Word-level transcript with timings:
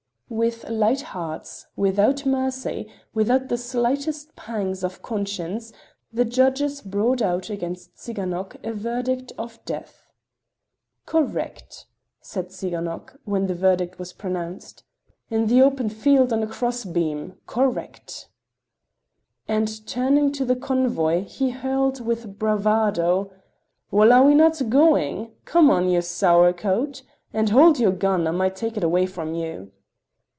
With 0.33 0.69
light 0.69 1.01
hearts, 1.01 1.67
without 1.75 2.25
mercy, 2.25 2.87
without 3.13 3.49
the 3.49 3.57
slightest 3.57 4.33
pangs 4.37 4.81
of 4.81 5.01
conscience, 5.01 5.73
the 6.13 6.23
judges 6.23 6.79
brought 6.81 7.21
out 7.21 7.49
against 7.49 7.97
Tsiganok 7.97 8.55
a 8.65 8.71
verdict 8.71 9.33
of 9.37 9.59
death. 9.65 10.07
"Correct!" 11.05 11.85
said 12.21 12.47
Tsiganok, 12.47 13.17
when 13.25 13.47
the 13.47 13.53
verdict 13.53 13.99
was 13.99 14.13
pronounced. 14.13 14.85
"In 15.29 15.47
the 15.47 15.61
open 15.61 15.89
field 15.89 16.31
and 16.31 16.41
on 16.43 16.47
a 16.47 16.49
cross 16.53 16.85
beam! 16.85 17.33
Correct!" 17.45 18.29
And 19.49 19.85
turning 19.85 20.31
to 20.31 20.45
the 20.45 20.55
convoy, 20.55 21.25
he 21.25 21.49
hurled 21.49 21.99
with 21.99 22.39
bravado: 22.39 23.33
"Well, 23.91 24.13
are 24.13 24.23
we 24.23 24.33
not 24.35 24.69
going? 24.69 25.33
Come 25.43 25.69
on, 25.69 25.89
you 25.89 26.01
sour 26.01 26.53
coat. 26.53 27.03
And 27.33 27.49
hold 27.49 27.79
your 27.81 27.91
gun—I 27.91 28.31
might 28.31 28.55
take 28.55 28.77
it 28.77 28.83
away 28.85 29.05
from 29.05 29.33
you!" 29.33 29.73